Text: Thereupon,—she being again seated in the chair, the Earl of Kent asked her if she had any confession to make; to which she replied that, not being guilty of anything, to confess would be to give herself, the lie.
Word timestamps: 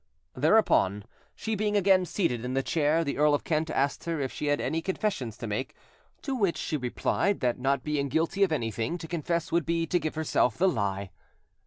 Thereupon,—she 0.33 1.53
being 1.53 1.77
again 1.77 2.07
seated 2.07 2.43
in 2.43 2.55
the 2.55 2.63
chair, 2.63 3.03
the 3.03 3.19
Earl 3.19 3.35
of 3.35 3.43
Kent 3.43 3.69
asked 3.69 4.05
her 4.05 4.19
if 4.19 4.31
she 4.31 4.47
had 4.47 4.59
any 4.59 4.81
confession 4.81 5.29
to 5.29 5.45
make; 5.45 5.75
to 6.23 6.33
which 6.33 6.57
she 6.57 6.75
replied 6.75 7.39
that, 7.41 7.59
not 7.59 7.83
being 7.83 8.09
guilty 8.09 8.41
of 8.41 8.51
anything, 8.51 8.97
to 8.97 9.07
confess 9.07 9.51
would 9.51 9.63
be 9.63 9.85
to 9.85 9.99
give 9.99 10.15
herself, 10.15 10.57
the 10.57 10.67
lie. 10.69 11.11